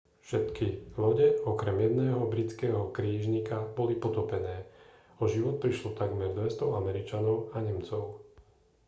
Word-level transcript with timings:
všetky 0.27 0.67
lode 1.03 1.27
okrem 1.51 1.77
jedného 1.85 2.21
britského 2.33 2.81
krížnika 2.97 3.57
boli 3.77 3.93
potopené 4.03 4.57
o 5.21 5.29
život 5.33 5.55
prišlo 5.63 5.89
takmer 6.01 6.29
200 6.35 6.73
američanov 6.79 7.37
a 7.55 7.61
nemcov 7.67 8.03